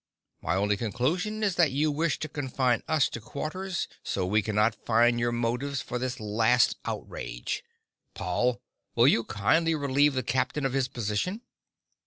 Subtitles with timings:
[0.41, 4.83] My only conclusion is that you wish to confine us to quarters so we cannot
[4.83, 7.63] find your motives for this last outrage.
[8.15, 8.59] Paul,
[8.95, 11.41] will you kindly relieve the captain of his position?"